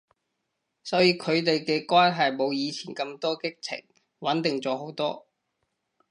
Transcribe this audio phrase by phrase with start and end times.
[0.83, 3.85] 所以佢哋嘅關係冇以前咁多激情，
[4.17, 5.27] 穩定咗好多